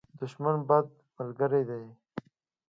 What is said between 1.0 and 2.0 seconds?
ملګری دی.